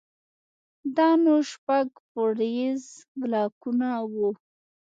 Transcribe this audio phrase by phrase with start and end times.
[0.97, 2.83] دا نو شپږ پوړيز
[3.19, 4.29] بلاکونه وو.